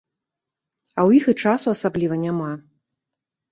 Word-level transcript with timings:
А 0.97 0.99
ў 1.07 1.09
іх 1.19 1.25
і 1.35 1.37
часу 1.45 1.67
асабліва 1.75 2.19
няма. 2.25 2.51